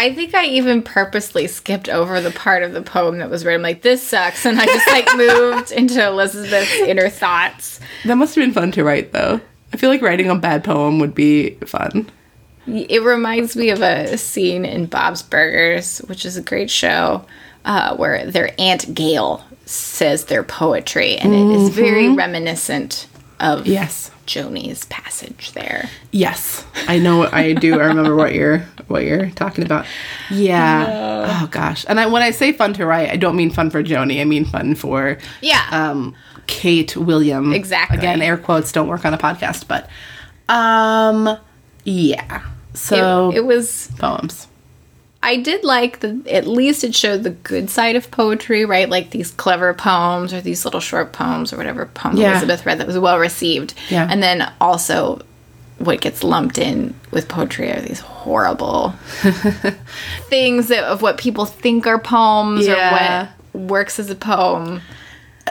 I 0.00 0.14
think 0.14 0.34
I 0.34 0.46
even 0.46 0.82
purposely 0.82 1.46
skipped 1.46 1.90
over 1.90 2.22
the 2.22 2.30
part 2.30 2.62
of 2.62 2.72
the 2.72 2.80
poem 2.80 3.18
that 3.18 3.28
was 3.28 3.44
read. 3.44 3.56
I'm 3.56 3.60
like, 3.60 3.82
this 3.82 4.02
sucks. 4.02 4.46
And 4.46 4.58
I 4.58 4.64
just 4.64 4.88
like 4.88 5.06
moved 5.16 5.72
into 5.72 6.06
Elizabeth's 6.06 6.72
inner 6.72 7.10
thoughts. 7.10 7.80
That 8.06 8.14
must 8.14 8.34
have 8.34 8.42
been 8.42 8.54
fun 8.54 8.72
to 8.72 8.82
write, 8.82 9.12
though. 9.12 9.42
I 9.74 9.76
feel 9.76 9.90
like 9.90 10.00
writing 10.00 10.30
a 10.30 10.36
bad 10.36 10.64
poem 10.64 11.00
would 11.00 11.14
be 11.14 11.50
fun. 11.66 12.10
It 12.66 13.02
reminds 13.02 13.56
me 13.56 13.68
of 13.68 13.82
a 13.82 14.16
scene 14.16 14.64
in 14.64 14.86
Bob's 14.86 15.22
Burgers, 15.22 15.98
which 15.98 16.24
is 16.24 16.38
a 16.38 16.42
great 16.42 16.70
show, 16.70 17.26
uh, 17.66 17.94
where 17.96 18.30
their 18.30 18.54
Aunt 18.58 18.94
Gayle 18.94 19.44
says 19.66 20.24
their 20.24 20.42
poetry. 20.42 21.18
And 21.18 21.34
it 21.34 21.56
is 21.56 21.68
very 21.68 22.08
reminiscent 22.08 23.06
of 23.38 23.66
Yes. 23.66 24.10
Joni's 24.30 24.84
passage 24.84 25.50
there. 25.52 25.90
Yes, 26.12 26.64
I 26.86 27.00
know. 27.00 27.24
I 27.32 27.52
do. 27.52 27.74
I 27.80 27.86
remember 27.86 28.14
what 28.14 28.32
you're 28.32 28.58
what 28.86 29.02
you're 29.02 29.28
talking 29.30 29.64
about. 29.64 29.86
Yeah. 30.30 31.40
Oh 31.42 31.46
gosh. 31.48 31.84
And 31.88 31.98
I, 31.98 32.06
when 32.06 32.22
I 32.22 32.30
say 32.30 32.52
fun 32.52 32.72
to 32.74 32.86
write, 32.86 33.10
I 33.10 33.16
don't 33.16 33.34
mean 33.34 33.50
fun 33.50 33.70
for 33.70 33.82
Joni. 33.82 34.20
I 34.20 34.24
mean 34.24 34.44
fun 34.44 34.76
for 34.76 35.18
Yeah. 35.40 35.66
um, 35.72 36.14
Kate 36.46 36.96
William. 36.96 37.52
Exactly. 37.52 37.98
Again, 37.98 38.22
air 38.22 38.36
quotes 38.38 38.70
don't 38.70 38.86
work 38.86 39.04
on 39.04 39.14
a 39.14 39.18
podcast, 39.18 39.66
but 39.66 39.88
um, 40.48 41.36
yeah. 41.84 42.42
So 42.74 43.30
it, 43.32 43.38
it 43.38 43.44
was 43.44 43.90
poems. 43.98 44.46
I 45.22 45.36
did 45.36 45.64
like 45.64 46.00
the 46.00 46.22
at 46.30 46.46
least 46.46 46.82
it 46.82 46.94
showed 46.94 47.22
the 47.24 47.30
good 47.30 47.68
side 47.68 47.94
of 47.94 48.10
poetry, 48.10 48.64
right? 48.64 48.88
Like 48.88 49.10
these 49.10 49.30
clever 49.30 49.74
poems 49.74 50.32
or 50.32 50.40
these 50.40 50.64
little 50.64 50.80
short 50.80 51.12
poems 51.12 51.52
or 51.52 51.56
whatever 51.58 51.84
poem 51.86 52.16
Yeah. 52.16 52.30
Elizabeth 52.32 52.64
read 52.64 52.78
that 52.78 52.86
was 52.86 52.98
well 52.98 53.18
received. 53.18 53.74
Yeah. 53.90 54.08
And 54.10 54.22
then 54.22 54.50
also 54.60 55.20
what 55.78 56.00
gets 56.00 56.22
lumped 56.24 56.58
in 56.58 56.94
with 57.10 57.28
poetry 57.28 57.70
are 57.70 57.80
these 57.80 58.00
horrible 58.00 58.90
things 60.28 60.68
that, 60.68 60.84
of 60.84 61.02
what 61.02 61.18
people 61.18 61.44
think 61.46 61.86
are 61.86 61.98
poems 61.98 62.66
Yeah. 62.66 63.22
or 63.22 63.28
what 63.54 63.62
works 63.70 63.98
as 63.98 64.10
a 64.10 64.14
poem. 64.14 64.80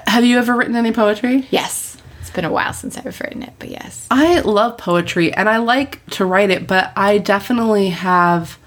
Have 0.07 0.23
you 0.23 0.37
ever 0.37 0.55
written 0.55 0.75
any 0.75 0.91
poetry? 0.91 1.47
Yes. 1.51 1.97
It's 2.21 2.29
been 2.29 2.45
a 2.45 2.51
while 2.51 2.73
since 2.73 2.97
I've 2.97 3.19
written 3.19 3.43
it, 3.43 3.53
but 3.59 3.69
yes. 3.69 4.07
I 4.11 4.39
love 4.41 4.77
poetry 4.77 5.33
and 5.33 5.49
I 5.49 5.57
like 5.57 6.05
to 6.11 6.25
write 6.25 6.49
it, 6.51 6.67
but 6.67 6.91
I 6.95 7.17
definitely 7.17 7.89
have 7.89 8.57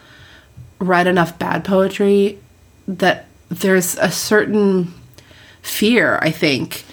read 0.82 1.06
enough 1.06 1.38
bad 1.38 1.64
poetry 1.64 2.38
that 2.88 3.26
there's 3.48 3.96
a 3.98 4.10
certain 4.10 4.92
fear, 5.62 6.18
I 6.22 6.30
think, 6.30 6.84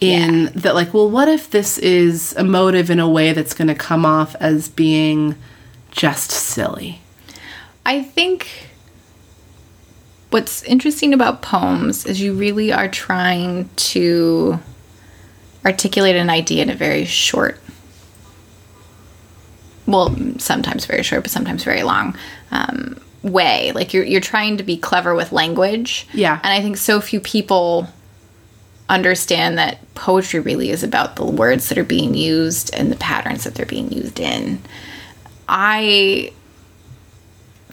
in 0.00 0.44
Yeah. 0.44 0.50
that, 0.56 0.74
like, 0.74 0.92
well, 0.92 1.08
what 1.10 1.28
if 1.28 1.50
this 1.50 1.78
is 1.78 2.32
emotive 2.34 2.90
in 2.90 2.98
a 3.00 3.08
way 3.08 3.32
that's 3.32 3.54
going 3.54 3.68
to 3.68 3.74
come 3.74 4.04
off 4.04 4.34
as 4.40 4.68
being 4.68 5.36
just 5.90 6.30
silly? 6.30 7.00
I 7.84 8.02
think 8.02 8.48
what's 10.30 10.62
interesting 10.64 11.14
about 11.14 11.40
poems 11.40 12.04
is 12.04 12.20
you 12.20 12.32
really 12.34 12.72
are 12.72 12.88
trying 12.88 13.70
to 13.76 14.58
articulate 15.64 16.16
an 16.16 16.28
idea 16.30 16.62
in 16.62 16.70
a 16.70 16.74
very 16.74 17.04
short 17.04 17.60
well 19.86 20.14
sometimes 20.38 20.84
very 20.84 21.02
short 21.02 21.22
but 21.22 21.30
sometimes 21.30 21.62
very 21.64 21.82
long 21.82 22.16
um, 22.50 23.00
way 23.26 23.72
like 23.72 23.92
you're, 23.92 24.04
you're 24.04 24.20
trying 24.20 24.56
to 24.56 24.62
be 24.62 24.76
clever 24.76 25.14
with 25.14 25.32
language 25.32 26.06
Yeah. 26.12 26.40
and 26.42 26.52
i 26.52 26.60
think 26.60 26.76
so 26.76 27.00
few 27.00 27.20
people 27.20 27.88
understand 28.88 29.58
that 29.58 29.78
poetry 29.94 30.40
really 30.40 30.70
is 30.70 30.82
about 30.84 31.16
the 31.16 31.24
words 31.24 31.68
that 31.68 31.78
are 31.78 31.84
being 31.84 32.14
used 32.14 32.72
and 32.74 32.90
the 32.92 32.96
patterns 32.96 33.44
that 33.44 33.54
they're 33.56 33.66
being 33.66 33.90
used 33.92 34.20
in 34.20 34.60
i 35.48 36.32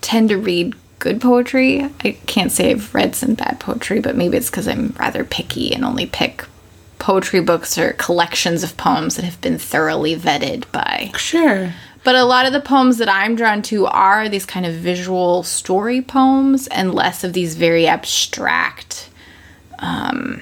tend 0.01 0.29
to 0.29 0.37
read 0.37 0.73
good 0.99 1.19
poetry. 1.21 1.83
I 2.03 2.11
can't 2.27 2.51
say 2.51 2.71
I've 2.71 2.93
read 2.95 3.13
some 3.15 3.33
bad 3.33 3.59
poetry, 3.59 3.99
but 3.99 4.15
maybe 4.15 4.37
it's 4.37 4.49
because 4.49 4.67
I'm 4.69 4.93
rather 4.97 5.23
picky 5.25 5.73
and 5.73 5.83
only 5.83 6.05
pick 6.05 6.45
poetry 6.99 7.41
books 7.41 7.77
or 7.77 7.91
collections 7.93 8.63
of 8.63 8.77
poems 8.77 9.15
that 9.17 9.25
have 9.25 9.39
been 9.41 9.57
thoroughly 9.57 10.15
vetted 10.15 10.63
by. 10.71 11.11
Sure. 11.17 11.73
But 12.03 12.15
a 12.15 12.25
lot 12.25 12.45
of 12.45 12.53
the 12.53 12.59
poems 12.59 12.97
that 12.97 13.09
I'm 13.09 13.35
drawn 13.35 13.61
to 13.63 13.85
are 13.85 14.27
these 14.27 14.45
kind 14.45 14.65
of 14.65 14.73
visual 14.73 15.43
story 15.43 16.01
poems 16.01 16.67
and 16.67 16.93
less 16.93 17.23
of 17.23 17.33
these 17.33 17.55
very 17.55 17.87
abstract 17.87 19.09
um, 19.79 20.41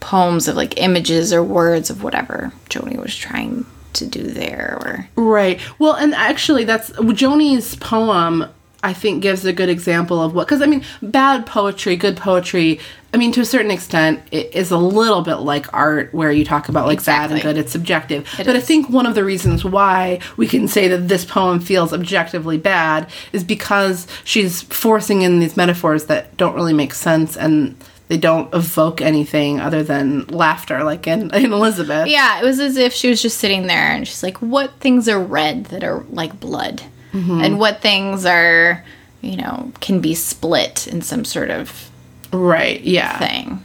poems 0.00 0.48
of 0.48 0.56
like 0.56 0.78
images 0.80 1.32
or 1.32 1.42
words 1.42 1.90
of 1.90 2.02
whatever 2.02 2.52
Joni 2.68 2.96
was 2.96 3.14
trying 3.14 3.64
to 3.94 4.06
do 4.06 4.22
there 4.22 4.78
or 4.82 5.08
Right. 5.16 5.60
Well, 5.78 5.94
and 5.94 6.14
actually, 6.14 6.64
that's 6.64 6.90
Joni's 6.90 7.76
poem. 7.76 8.46
I 8.86 8.92
think 8.92 9.20
gives 9.20 9.44
a 9.44 9.52
good 9.52 9.68
example 9.68 10.22
of 10.22 10.32
what 10.32 10.46
because 10.46 10.62
I 10.62 10.66
mean, 10.66 10.84
bad 11.02 11.44
poetry, 11.44 11.96
good 11.96 12.16
poetry. 12.16 12.78
I 13.12 13.16
mean, 13.16 13.32
to 13.32 13.40
a 13.40 13.44
certain 13.44 13.72
extent, 13.72 14.22
it 14.30 14.54
is 14.54 14.70
a 14.70 14.78
little 14.78 15.22
bit 15.22 15.36
like 15.36 15.72
art, 15.74 16.14
where 16.14 16.30
you 16.30 16.44
talk 16.44 16.68
about 16.68 16.86
like 16.86 17.04
bad 17.04 17.32
and 17.32 17.42
good. 17.42 17.58
It's 17.58 17.72
subjective. 17.72 18.28
It 18.38 18.46
but 18.46 18.54
I 18.54 18.60
think 18.60 18.88
one 18.88 19.04
of 19.04 19.16
the 19.16 19.24
reasons 19.24 19.64
why 19.64 20.20
we 20.36 20.46
can 20.46 20.68
say 20.68 20.86
that 20.86 21.08
this 21.08 21.24
poem 21.24 21.58
feels 21.58 21.92
objectively 21.92 22.58
bad 22.58 23.10
is 23.32 23.42
because 23.42 24.06
she's 24.22 24.62
forcing 24.62 25.22
in 25.22 25.40
these 25.40 25.56
metaphors 25.56 26.04
that 26.04 26.36
don't 26.36 26.54
really 26.54 26.74
make 26.74 26.94
sense 26.94 27.36
and 27.36 27.76
they 28.06 28.18
don't 28.18 28.54
evoke 28.54 29.00
anything 29.00 29.58
other 29.58 29.82
than 29.82 30.28
laughter, 30.28 30.84
like 30.84 31.08
in, 31.08 31.34
in 31.34 31.52
Elizabeth. 31.52 32.06
Yeah, 32.06 32.38
it 32.38 32.44
was 32.44 32.60
as 32.60 32.76
if 32.76 32.92
she 32.92 33.08
was 33.08 33.20
just 33.20 33.38
sitting 33.38 33.66
there 33.66 33.88
and 33.90 34.06
she's 34.06 34.22
like, 34.22 34.38
what 34.38 34.78
things 34.78 35.08
are 35.08 35.20
red 35.20 35.64
that 35.66 35.82
are 35.82 36.04
like 36.10 36.38
blood? 36.38 36.84
And 37.12 37.58
what 37.58 37.80
things 37.80 38.26
are, 38.26 38.84
you 39.22 39.36
know, 39.36 39.72
can 39.80 40.00
be 40.00 40.14
split 40.14 40.86
in 40.86 41.00
some 41.02 41.24
sort 41.24 41.50
of 41.50 41.90
Right. 42.32 42.80
Yeah. 42.82 43.18
thing. 43.18 43.62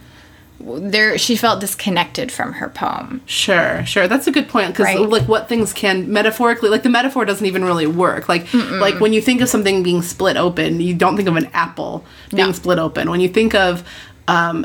There, 0.64 1.18
she 1.18 1.34
felt 1.34 1.60
disconnected 1.60 2.30
from 2.30 2.52
her 2.54 2.68
poem. 2.68 3.20
Sure, 3.26 3.84
sure. 3.84 4.06
That's 4.06 4.28
a 4.28 4.30
good 4.30 4.48
point 4.48 4.68
because 4.68 4.86
Right. 4.86 5.00
like 5.00 5.26
what 5.28 5.48
things 5.48 5.72
can 5.72 6.12
metaphorically 6.12 6.70
like 6.70 6.84
the 6.84 6.88
metaphor 6.88 7.24
doesn't 7.24 7.44
even 7.44 7.64
really 7.64 7.86
work. 7.88 8.28
Like 8.28 8.46
like 8.54 9.00
when 9.00 9.12
you 9.12 9.20
think 9.20 9.40
of 9.40 9.48
something 9.48 9.82
being 9.82 10.02
split 10.02 10.36
open, 10.36 10.80
you 10.80 10.94
don't 10.94 11.16
think 11.16 11.28
of 11.28 11.36
an 11.36 11.48
apple 11.52 12.04
being 12.30 12.46
No. 12.48 12.52
split 12.52 12.78
open. 12.78 13.10
When 13.10 13.20
you 13.20 13.28
think 13.28 13.54
of 13.56 13.82
um 14.28 14.64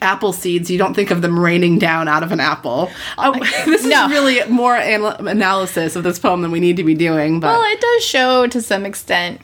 apple 0.00 0.32
seeds, 0.32 0.70
you 0.70 0.78
don't 0.78 0.94
think 0.94 1.10
of 1.10 1.22
them 1.22 1.38
raining 1.38 1.78
down 1.78 2.06
out 2.08 2.22
of 2.22 2.32
an 2.32 2.40
apple. 2.40 2.90
Oh, 3.16 3.32
this 3.64 3.84
No. 3.84 4.04
is 4.06 4.10
really 4.10 4.44
more 4.48 4.76
anal- 4.76 5.26
analysis 5.26 5.96
of 5.96 6.04
this 6.04 6.18
poem 6.18 6.42
than 6.42 6.50
we 6.50 6.60
need 6.60 6.76
to 6.76 6.84
be 6.84 6.94
doing, 6.94 7.40
but 7.40 7.48
Well, 7.48 7.64
it 7.72 7.80
does 7.80 8.04
show 8.04 8.46
to 8.46 8.62
some 8.62 8.86
extent 8.86 9.40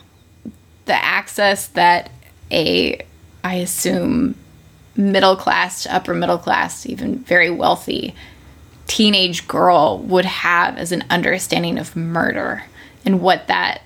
the 0.86 0.94
access 0.94 1.66
that 1.68 2.10
a, 2.50 3.04
I 3.42 3.54
assume, 3.54 4.34
middle 4.96 5.34
class 5.36 5.82
to 5.84 5.94
upper 5.94 6.14
middle 6.14 6.38
class, 6.38 6.86
even 6.86 7.18
very 7.20 7.50
wealthy 7.50 8.14
teenage 8.86 9.48
girl 9.48 9.98
would 10.00 10.26
have 10.26 10.76
as 10.76 10.92
an 10.92 11.02
understanding 11.08 11.78
of 11.78 11.96
murder 11.96 12.64
and 13.04 13.20
what 13.20 13.46
that 13.48 13.80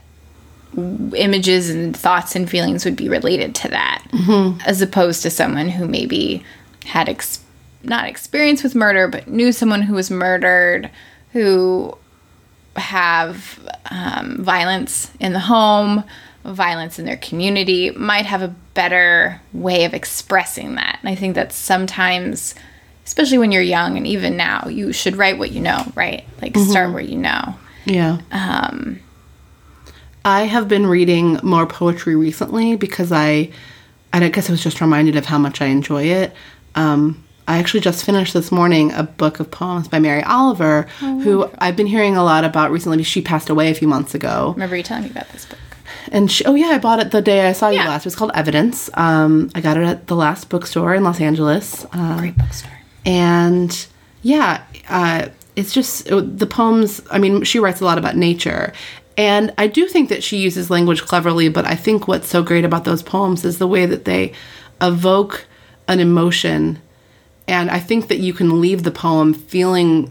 images 1.15 1.71
and 1.71 1.97
thoughts 1.97 2.37
and 2.37 2.49
feelings 2.49 2.85
would 2.85 2.97
be 2.97 3.09
related 3.09 3.55
to 3.55 3.69
that 3.69 4.05
as 4.67 4.81
opposed 4.83 5.23
to 5.23 5.31
someone 5.31 5.69
who 5.69 5.87
maybe 5.89 6.45
had 6.85 7.09
ex- 7.09 7.41
not 7.83 8.07
experience 8.07 8.63
with 8.63 8.75
murder 8.75 9.09
but 9.09 9.27
knew 9.29 9.51
someone 9.51 9.83
who 9.83 9.95
was 9.95 10.11
murdered 10.11 10.91
who 11.33 11.97
have 12.77 13.59
um, 13.91 14.37
violence 14.43 15.11
in 15.21 15.33
the 15.33 15.41
home, 15.41 16.05
violence 16.45 16.99
in 16.99 17.05
their 17.05 17.17
community, 17.17 17.91
might 17.91 18.27
have 18.27 18.43
a 18.43 18.55
better 18.75 19.41
way 19.53 19.85
of 19.85 19.95
expressing 19.95 20.77
that. 20.77 20.99
And 21.01 21.09
I 21.09 21.15
think 21.15 21.35
that 21.35 21.53
sometimes, 21.53 22.55
especially 23.05 23.39
when 23.39 23.53
you're 23.53 23.63
young 23.63 23.97
and 23.97 24.07
even 24.07 24.37
now, 24.37 24.69
you 24.69 24.93
should 24.93 25.17
write 25.17 25.39
what 25.39 25.53
you 25.53 25.61
know, 25.61 25.91
right? 25.95 26.25
Like 26.41 26.57
start 26.57 26.93
where 26.93 27.03
you 27.03 27.19
know. 27.19 27.57
Yeah. 27.85 28.19
Um 28.31 29.01
I 30.25 30.43
have 30.43 30.69
been 30.69 30.87
reading 30.87 31.39
more 31.43 31.67
poetry 31.67 32.17
recently 32.17 32.77
because 32.77 33.13
I 33.13 33.51
I 34.13 34.29
guess 34.29 34.49
I 34.49 34.53
was 34.53 34.63
just 34.63 34.81
reminded 34.81 35.17
of 35.17 35.27
how 35.27 35.39
much 35.39 35.61
I 35.63 35.67
enjoy 35.67 36.05
it. 36.05 36.33
Um 36.75 37.25
I 37.47 37.59
actually 37.59 37.81
just 37.81 38.05
finished 38.05 38.35
this 38.35 38.53
morning 38.53 38.93
a 38.93 39.05
book 39.05 39.41
of 39.41 39.51
poems 39.51 39.89
by 39.89 39.99
Mary 40.01 40.23
Oliver, 40.23 40.83
who 41.01 41.49
I've 41.59 41.77
been 41.77 41.87
hearing 41.87 42.15
a 42.15 42.23
lot 42.23 42.45
about 42.45 42.71
recently. 42.71 43.03
She 43.03 43.23
passed 43.23 43.49
away 43.49 43.71
a 43.71 43.75
few 43.75 43.89
months 43.89 44.15
ago. 44.15 44.53
Remember 44.53 44.77
you 44.77 44.83
telling 44.83 45.05
me 45.05 45.11
about 45.11 45.31
this 45.31 45.47
book? 45.47 45.59
And 46.13 46.31
she, 46.31 46.45
oh 46.45 46.55
yeah, 46.55 46.67
I 46.69 46.79
bought 46.79 47.01
it 47.01 47.11
the 47.11 47.23
day 47.23 47.49
I 47.49 47.53
saw 47.53 47.71
you 47.71 47.79
last. 47.79 48.03
It 48.05 48.09
was 48.09 48.17
called 48.17 48.33
Evidence. 48.35 48.91
Um, 48.95 49.51
I 49.55 49.63
got 49.63 49.79
it 49.79 49.85
at 49.85 50.09
the 50.09 50.17
last 50.17 50.51
bookstore 50.51 50.95
in 50.95 51.05
Los 51.05 51.21
Angeles. 51.23 51.87
Uh, 51.93 52.19
Great 52.19 52.37
bookstore. 52.37 52.73
and 53.07 53.87
yeah 54.23 54.63
uh, 54.91 55.29
it's 55.57 55.73
just 55.73 56.07
it- 56.11 56.39
the 56.39 56.47
poems 56.47 57.01
i 57.11 57.19
mean 57.19 57.45
she 57.45 57.59
writes 57.61 57.81
a 57.81 57.85
lot 57.85 57.97
about 57.99 58.17
nature 58.17 58.73
and 59.19 59.53
i 59.59 59.67
do 59.67 59.87
think 59.87 60.09
that 60.09 60.23
she 60.23 60.39
uses 60.39 60.71
language 60.71 61.03
cleverly 61.03 61.49
but 61.51 61.67
i 61.67 61.75
think 61.75 62.09
what's 62.09 62.29
so 62.29 62.43
great 62.43 62.65
about 62.65 62.85
those 62.85 63.03
poems 63.03 63.45
is 63.45 63.59
the 63.59 63.67
way 63.67 63.85
that 63.85 64.05
they 64.07 64.33
evoke 64.81 65.47
an 65.89 66.01
emotion 66.01 66.81
and 67.47 67.71
i 67.71 67.79
think 67.81 68.09
that 68.09 68.19
you 68.21 68.33
can 68.33 68.61
leave 68.61 68.85
the 68.85 68.91
poem 68.91 69.35
feeling 69.35 70.11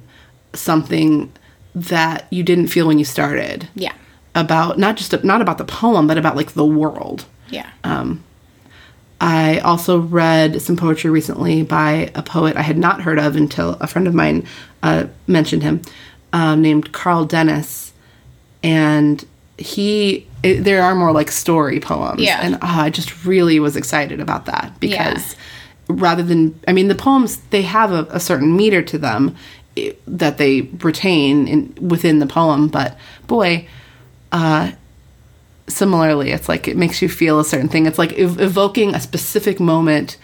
something 0.53 1.31
that 1.73 2.27
you 2.31 2.43
didn't 2.43 2.67
feel 2.67 2.85
when 2.87 2.99
you 2.99 3.05
started 3.05 3.67
Yeah. 3.75 3.93
about 4.35 4.77
not 4.77 4.97
just 4.97 5.23
not 5.23 5.41
about 5.41 5.57
the 5.57 5.65
poem 5.65 6.05
but 6.07 6.17
about 6.17 6.35
like 6.35 6.51
the 6.53 6.65
world 6.65 7.25
Yeah. 7.49 7.69
I 9.19 9.57
also 9.59 9.99
read 9.99 10.61
some 10.61 10.77
poetry 10.77 11.09
recently 11.09 11.63
by 11.63 12.11
a 12.13 12.21
poet 12.21 12.55
I 12.55 12.61
had 12.61 12.77
not 12.77 13.01
heard 13.01 13.17
of 13.17 13.35
until 13.35 13.71
a 13.81 13.87
friend 13.87 14.07
of 14.07 14.13
mine 14.13 14.45
uh, 14.83 15.05
mentioned 15.25 15.63
him, 15.63 15.81
um, 16.33 16.61
named 16.61 16.91
Carl 16.91 17.25
Dennis, 17.25 17.86
and 18.63 19.23
he. 19.57 20.25
It, 20.43 20.63
there 20.63 20.83
are 20.83 20.93
more 20.93 21.11
like 21.11 21.31
story 21.31 21.79
poems, 21.79 22.21
Yeah. 22.21 22.39
and 22.43 22.59
ah, 22.61 22.83
I 22.83 22.89
just 22.91 23.25
really 23.25 23.59
was 23.59 23.75
excited 23.75 24.19
about 24.19 24.45
that 24.45 24.79
because 24.79 25.35
rather 25.89 26.21
than, 26.21 26.57
I 26.67 26.73
mean, 26.73 26.89
the 26.89 26.95
poems 26.95 27.37
they 27.49 27.63
have 27.63 27.91
a, 27.91 28.05
a 28.11 28.19
certain 28.19 28.55
meter 28.55 28.83
to 28.83 28.97
them 28.99 29.35
that 30.05 30.37
they 30.37 30.61
retain 30.83 31.47
in 31.47 31.73
within 31.81 32.19
the 32.19 32.27
poem, 32.27 32.67
but 32.67 32.97
boy, 33.25 33.67
similarly 35.67 36.31
it's 36.31 36.47
like 36.47 36.67
it 36.67 36.77
makes 36.77 37.01
you 37.01 37.09
feel 37.09 37.39
a 37.39 37.45
certain 37.45 37.67
thing 37.67 37.85
it's 37.85 37.97
like 37.97 38.13
ev- 38.13 38.39
evoking 38.39 38.95
a 38.95 38.99
specific 39.01 39.59
moment 39.59 40.17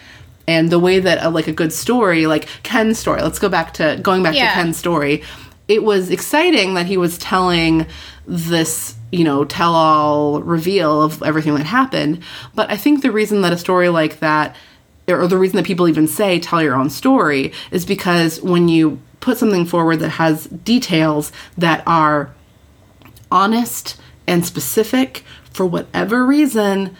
and 0.48 0.70
the 0.70 0.78
way 0.78 0.98
that 0.98 1.22
a, 1.22 1.28
like 1.28 1.46
a 1.46 1.52
good 1.52 1.70
story 1.72 2.26
like 2.26 2.48
ken's 2.62 2.98
story 2.98 3.20
let's 3.20 3.38
go 3.38 3.48
back 3.50 3.74
to 3.74 3.98
going 4.02 4.22
back 4.22 4.34
Yeah. 4.34 4.48
to 4.48 4.54
ken's 4.54 4.78
story 4.78 5.22
it 5.68 5.82
was 5.84 6.08
exciting 6.10 6.74
that 6.74 6.86
he 6.86 6.96
was 6.96 7.18
telling 7.18 7.84
this, 8.26 8.94
you 9.12 9.24
know, 9.24 9.44
tell 9.44 9.74
all 9.74 10.42
reveal 10.42 11.02
of 11.02 11.22
everything 11.22 11.54
that 11.54 11.66
happened. 11.66 12.22
But 12.54 12.70
I 12.70 12.76
think 12.76 13.02
the 13.02 13.12
reason 13.12 13.42
that 13.42 13.52
a 13.52 13.58
story 13.58 13.88
like 13.88 14.20
that, 14.20 14.56
or 15.08 15.26
the 15.26 15.38
reason 15.38 15.56
that 15.56 15.66
people 15.66 15.88
even 15.88 16.08
say 16.08 16.40
tell 16.40 16.62
your 16.62 16.74
own 16.74 16.90
story, 16.90 17.52
is 17.70 17.84
because 17.84 18.40
when 18.40 18.68
you 18.68 19.00
put 19.20 19.38
something 19.38 19.66
forward 19.66 19.98
that 20.00 20.10
has 20.10 20.46
details 20.46 21.32
that 21.56 21.82
are 21.86 22.34
honest 23.30 23.98
and 24.26 24.44
specific 24.44 25.24
for 25.50 25.66
whatever 25.66 26.24
reason, 26.24 26.96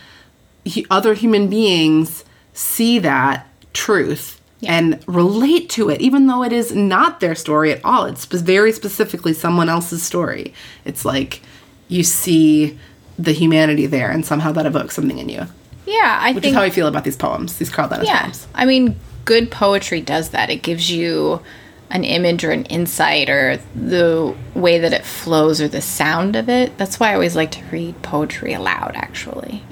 he, 0.65 0.87
other 0.91 1.15
human 1.15 1.49
beings 1.49 2.25
see 2.53 2.99
that 2.99 3.47
truth 3.73 4.41
and 4.67 5.03
relate 5.07 5.69
to 5.71 5.89
it, 5.91 6.01
even 6.01 6.27
though 6.27 6.43
it 6.43 6.53
is 6.53 6.75
not 6.75 7.21
their 7.21 7.35
story 7.35 7.73
at 7.73 7.85
all. 7.85 8.05
It's 8.07 8.25
very 8.27 8.73
specifically 8.73 9.33
someone 9.33 9.69
else's 9.69 10.03
story. 10.03 10.53
It's 10.85 11.05
like 11.05 11.41
you 11.89 12.03
see 12.03 12.79
the 13.19 13.33
humanity 13.33 13.87
there, 13.87 14.11
and 14.11 14.25
somehow 14.27 14.53
that 14.53 14.67
evokes 14.67 14.95
something 14.95 15.19
in 15.19 15.29
you. 15.29 15.47
Yeah, 15.87 16.19
I 16.21 16.33
Which 16.33 16.43
think 16.43 16.53
is 16.53 16.57
how 16.57 16.63
I 16.63 16.71
feel 16.71 16.87
about 16.87 17.05
these 17.05 17.17
poems, 17.17 17.57
these 17.59 17.71
Carl 17.71 17.89
Dennis 17.89 18.07
Yeah. 18.09 18.23
poems. 18.23 18.47
I 18.55 18.65
mean, 18.65 18.97
good 19.25 19.51
poetry 19.51 20.01
does 20.01 20.31
that. 20.31 20.51
It 20.51 20.63
gives 20.63 20.91
you 20.91 21.41
an 21.95 22.03
image 22.05 22.45
or 22.45 22.51
an 22.51 22.65
insight 22.65 23.31
or 23.31 23.59
the 23.75 24.35
way 24.55 24.81
that 24.81 24.93
it 24.93 25.05
flows 25.05 25.61
or 25.61 25.69
the 25.69 25.81
sound 25.81 26.35
of 26.35 26.49
it. 26.49 26.77
That's 26.77 26.99
why 26.99 27.11
I 27.11 27.15
always 27.15 27.37
like 27.37 27.53
to 27.53 27.65
read 27.67 28.03
poetry 28.03 28.53
aloud, 28.53 28.93
actually. 28.97 29.63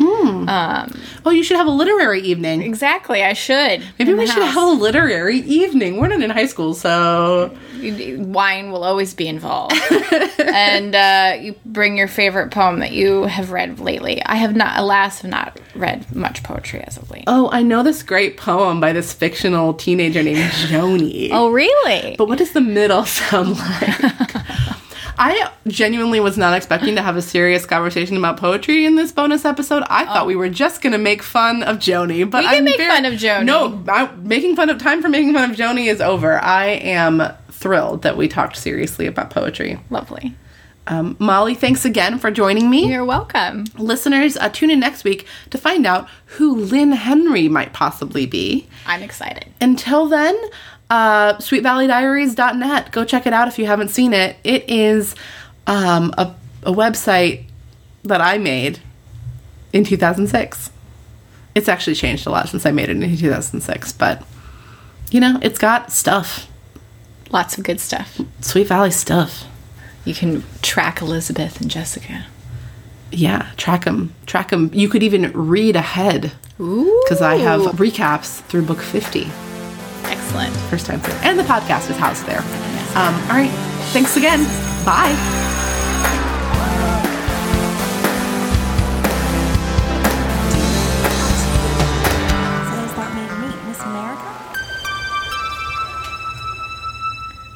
Oh, 1.24 1.30
you 1.30 1.42
should 1.42 1.56
have 1.56 1.66
a 1.66 1.70
literary 1.70 2.20
evening. 2.20 2.62
Exactly, 2.62 3.22
I 3.22 3.32
should. 3.32 3.82
Maybe 3.98 4.14
we 4.14 4.26
should 4.26 4.42
house. 4.42 4.54
have 4.54 4.68
a 4.68 4.72
literary 4.72 5.38
evening. 5.38 5.98
We're 5.98 6.08
not 6.08 6.22
in 6.22 6.30
high 6.30 6.46
school, 6.46 6.74
so 6.74 7.56
Wine 7.80 8.70
will 8.70 8.84
always 8.84 9.14
be 9.14 9.28
involved. 9.28 9.74
and 10.38 10.94
uh, 10.94 11.36
you 11.40 11.54
bring 11.64 11.96
your 11.96 12.08
favorite 12.08 12.50
poem 12.50 12.80
that 12.80 12.92
you 12.92 13.24
have 13.24 13.50
read 13.50 13.80
lately. 13.80 14.22
I 14.24 14.36
have 14.36 14.54
not, 14.56 14.78
alas, 14.78 15.22
have 15.22 15.30
not 15.30 15.58
read 15.74 16.14
much 16.14 16.42
poetry 16.42 16.80
as 16.80 16.96
of 16.96 17.10
late. 17.10 17.24
Oh, 17.26 17.48
I 17.52 17.62
know 17.62 17.82
this 17.82 18.02
great 18.02 18.36
poem 18.36 18.80
by 18.80 18.92
this 18.92 19.12
fictional 19.12 19.74
teenager 19.74 20.22
named 20.22 20.50
Joni. 20.50 21.30
Oh, 21.32 21.50
really? 21.50 22.11
But 22.16 22.28
what 22.28 22.38
does 22.38 22.52
the 22.52 22.60
middle 22.60 23.04
sound 23.06 23.58
like? 23.58 24.30
I 25.18 25.50
genuinely 25.68 26.20
was 26.20 26.38
not 26.38 26.54
expecting 26.56 26.96
to 26.96 27.02
have 27.02 27.16
a 27.16 27.22
serious 27.22 27.66
conversation 27.66 28.16
about 28.16 28.38
poetry 28.38 28.86
in 28.86 28.96
this 28.96 29.12
bonus 29.12 29.44
episode. 29.44 29.82
I 29.88 30.04
thought 30.06 30.26
we 30.26 30.34
were 30.36 30.48
just 30.48 30.80
going 30.80 30.92
to 30.94 30.98
make 30.98 31.22
fun 31.22 31.62
of 31.62 31.76
Joni, 31.76 32.28
but 32.28 32.42
We 32.44 32.48
can 32.48 32.56
I'm 32.58 32.64
make 32.64 32.76
very- 32.78 32.90
fun 32.90 33.04
of 33.04 33.14
Joni. 33.14 33.44
No, 33.44 33.84
I, 33.88 34.10
making 34.16 34.56
fun 34.56 34.70
of 34.70 34.78
time 34.78 35.02
for 35.02 35.08
making 35.08 35.34
fun 35.34 35.50
of 35.50 35.56
Joni 35.56 35.86
is 35.90 36.00
over. 36.00 36.42
I 36.42 36.66
am 36.68 37.22
thrilled 37.50 38.02
that 38.02 38.16
we 38.16 38.26
talked 38.26 38.56
seriously 38.56 39.06
about 39.06 39.30
poetry. 39.30 39.78
Lovely. 39.90 40.34
Um, 40.88 41.14
Molly, 41.20 41.54
thanks 41.54 41.84
again 41.84 42.18
for 42.18 42.30
joining 42.32 42.68
me. 42.68 42.88
You're 42.90 43.04
welcome. 43.04 43.66
Listeners, 43.78 44.36
uh, 44.38 44.48
tune 44.48 44.70
in 44.70 44.80
next 44.80 45.04
week 45.04 45.26
to 45.50 45.58
find 45.58 45.86
out 45.86 46.08
who 46.26 46.56
Lynne 46.56 46.90
Henry 46.92 47.48
might 47.48 47.72
possibly 47.72 48.26
be. 48.26 48.66
I'm 48.86 49.02
excited. 49.02 49.46
Until 49.60 50.06
then, 50.06 50.36
uh, 50.92 51.38
sweetvalleydiaries.net. 51.38 52.92
Go 52.92 53.06
check 53.06 53.26
it 53.26 53.32
out 53.32 53.48
if 53.48 53.58
you 53.58 53.64
haven't 53.64 53.88
seen 53.88 54.12
it. 54.12 54.36
It 54.44 54.68
is 54.68 55.14
um, 55.66 56.12
a, 56.18 56.34
a 56.64 56.72
website 56.72 57.46
that 58.04 58.20
I 58.20 58.36
made 58.36 58.78
in 59.72 59.84
2006. 59.84 60.70
It's 61.54 61.68
actually 61.68 61.94
changed 61.94 62.26
a 62.26 62.30
lot 62.30 62.50
since 62.50 62.66
I 62.66 62.72
made 62.72 62.90
it 62.90 63.02
in 63.02 63.16
2006, 63.16 63.92
but 63.92 64.22
you 65.10 65.18
know, 65.18 65.38
it's 65.40 65.58
got 65.58 65.90
stuff. 65.90 66.46
Lots 67.30 67.56
of 67.56 67.64
good 67.64 67.80
stuff. 67.80 68.20
Sweet 68.42 68.66
Valley 68.66 68.90
stuff. 68.90 69.46
You 70.04 70.14
can 70.14 70.44
track 70.60 71.00
Elizabeth 71.00 71.58
and 71.58 71.70
Jessica. 71.70 72.26
Yeah, 73.10 73.50
track 73.56 73.86
them. 73.86 74.14
Track 74.26 74.50
them. 74.50 74.70
You 74.74 74.90
could 74.90 75.02
even 75.02 75.32
read 75.32 75.74
ahead 75.74 76.32
Ooh. 76.60 77.00
because 77.04 77.22
I 77.22 77.36
have 77.36 77.62
recaps 77.76 78.42
through 78.42 78.66
book 78.66 78.82
50. 78.82 79.30
Excellent. 80.34 80.56
first 80.70 80.86
time 80.86 81.00
through. 81.00 81.14
And 81.22 81.38
the 81.38 81.42
podcast 81.42 81.90
is 81.90 81.96
housed 81.96 82.24
there. 82.26 82.40
Um, 82.96 83.14
all 83.28 83.36
right. 83.36 83.50
Thanks 83.92 84.16
again. 84.16 84.44
Bye. 84.84 85.14
So 92.72 92.78
that 92.96 93.12
made 93.14 93.32
me 93.40 93.68
Miss 93.68 93.80
America? 93.80 94.22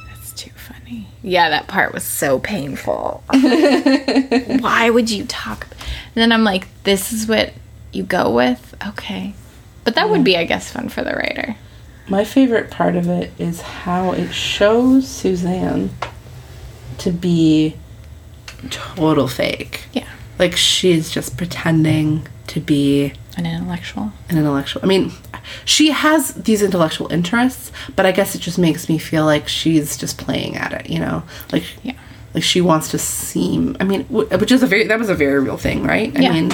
That's 0.07 0.31
too 0.33 0.51
funny. 0.51 1.07
Yeah, 1.23 1.49
that 1.49 1.67
part 1.67 1.93
was 1.93 2.03
so 2.03 2.39
painful. 2.39 3.23
Why 3.31 4.89
would 4.89 5.09
you 5.09 5.25
talk? 5.25 5.67
And 5.71 6.15
then 6.15 6.31
I'm 6.31 6.43
like, 6.43 6.67
this 6.83 7.11
is 7.11 7.27
what 7.27 7.53
you 7.91 8.03
go 8.03 8.31
with? 8.31 8.75
Okay. 8.87 9.33
But 9.83 9.95
that 9.95 10.09
would 10.09 10.23
be, 10.23 10.37
I 10.37 10.43
guess, 10.45 10.71
fun 10.71 10.89
for 10.89 11.03
the 11.03 11.11
writer. 11.13 11.55
My 12.09 12.23
favorite 12.23 12.71
part 12.71 12.95
of 12.95 13.07
it 13.09 13.31
is 13.37 13.61
how 13.61 14.11
it 14.13 14.33
shows 14.33 15.07
Suzanne 15.07 15.89
to 16.99 17.11
be 17.11 17.75
total 18.69 19.27
fake. 19.27 19.85
Yeah. 19.93 20.07
Like 20.39 20.55
she's 20.55 21.09
just 21.09 21.37
pretending 21.37 22.27
to 22.47 22.59
be 22.61 23.13
An 23.35 23.45
intellectual. 23.45 24.11
an 24.29 24.37
intellectual. 24.37 24.81
I 24.83 24.87
mean, 24.87 25.11
she 25.65 25.91
has 25.91 26.33
these 26.33 26.61
intellectual 26.61 27.11
interests, 27.11 27.71
but 27.95 28.05
I 28.05 28.11
guess 28.11 28.35
it 28.35 28.39
just 28.39 28.57
makes 28.57 28.87
me 28.87 28.97
feel 28.97 29.25
like 29.25 29.47
she's 29.47 29.97
just 29.97 30.17
playing 30.17 30.55
at 30.55 30.71
it, 30.73 30.89
you 30.89 30.99
know? 30.99 31.23
Like 31.51 31.63
Yeah. 31.83 31.93
like 32.33 32.43
she 32.43 32.61
wants 32.61 32.89
to 32.91 32.99
seem 32.99 33.75
i 33.79 33.83
mean 33.83 34.03
which 34.09 34.51
is 34.51 34.61
a 34.61 34.67
very 34.67 34.85
that 34.87 34.99
was 34.99 35.09
a 35.09 35.15
very 35.15 35.39
real 35.39 35.57
thing 35.57 35.83
right 35.83 36.15
i 36.15 36.21
Yeah. 36.21 36.33
mean 36.33 36.51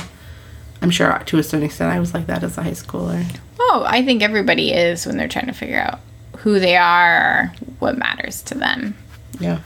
i'm 0.84 0.92
sure 0.92 1.18
to 1.26 1.40
a 1.40 1.44
certain 1.44 1.66
extent 1.66 1.92
i 1.92 2.00
was 2.00 2.14
like 2.14 2.28
that 2.28 2.44
as 2.44 2.58
a 2.58 2.64
high 2.64 2.72
schooler. 2.72 3.26
Oh, 3.60 3.86
I 3.88 4.04
think 4.04 4.22
everybody 4.22 4.72
is 4.74 5.06
when 5.08 5.18
they're 5.18 5.28
trying 5.28 5.48
to 5.48 5.54
figure 5.54 5.80
out 5.80 6.00
who 6.38 6.60
they 6.60 6.76
are 6.76 7.16
or 7.18 7.54
what 7.80 7.98
matters 7.98 8.42
to 8.44 8.56
them. 8.56 8.96
yeah. 9.40 9.62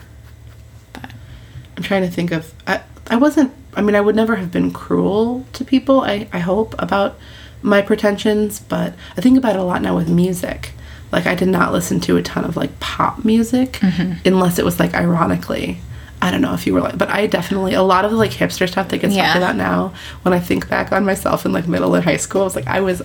I'm 1.76 1.82
trying 1.82 2.02
to 2.02 2.10
think 2.10 2.32
of 2.32 2.52
i 2.66 2.80
i 3.08 3.16
wasn't 3.16 3.52
i 3.74 3.82
mean 3.82 3.94
i 3.94 4.00
would 4.00 4.16
never 4.16 4.36
have 4.36 4.50
been 4.50 4.72
cruel 4.72 5.46
to 5.52 5.64
people 5.64 6.00
i 6.00 6.26
i 6.32 6.38
hope 6.40 6.74
about 6.78 7.16
my 7.62 7.82
pretensions 7.82 8.58
but 8.60 8.94
i 9.16 9.20
think 9.20 9.38
about 9.38 9.54
it 9.54 9.60
a 9.60 9.62
lot 9.62 9.82
now 9.82 9.94
with 9.96 10.08
music. 10.08 10.72
Like 11.12 11.26
i 11.26 11.34
did 11.34 11.48
not 11.48 11.72
listen 11.72 12.00
to 12.00 12.16
a 12.16 12.22
ton 12.22 12.44
of 12.44 12.56
like 12.56 12.78
pop 12.80 13.24
music 13.24 13.72
mm-hmm. 13.74 14.14
unless 14.26 14.58
it 14.58 14.64
was 14.64 14.78
like 14.80 14.94
ironically 14.94 15.80
I 16.20 16.30
don't 16.32 16.40
know 16.40 16.52
if 16.54 16.66
you 16.66 16.74
were 16.74 16.80
like, 16.80 16.98
but 16.98 17.08
I 17.10 17.26
definitely 17.28 17.74
a 17.74 17.82
lot 17.82 18.04
of 18.04 18.10
the 18.10 18.16
like 18.16 18.32
hipster 18.32 18.68
stuff 18.68 18.88
that 18.88 18.98
gets 18.98 19.14
talked 19.14 19.16
Yeah. 19.16 19.36
about 19.38 19.56
now. 19.56 19.92
When 20.22 20.34
I 20.34 20.40
think 20.40 20.68
back 20.68 20.90
on 20.92 21.04
myself 21.04 21.46
in 21.46 21.52
like 21.52 21.68
middle 21.68 21.94
and 21.94 22.04
high 22.04 22.16
school, 22.16 22.40
I 22.42 22.44
was 22.44 22.56
like, 22.56 22.66
I 22.66 22.80
was 22.80 23.02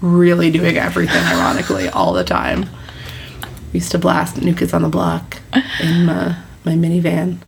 really 0.00 0.50
doing 0.50 0.76
everything 0.78 1.22
ironically 1.22 1.88
all 1.90 2.12
the 2.14 2.24
time. 2.24 2.68
Used 3.72 3.90
to 3.90 3.98
blast 3.98 4.40
New 4.40 4.54
Kids 4.54 4.72
on 4.72 4.82
the 4.82 4.88
Block 4.88 5.40
in 5.82 6.06
my, 6.06 6.36
my 6.64 6.72
minivan. 6.72 7.38